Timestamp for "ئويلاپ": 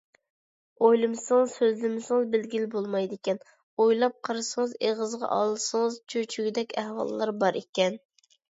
3.85-4.17